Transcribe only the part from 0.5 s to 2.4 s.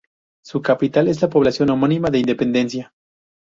capital es la población homónima de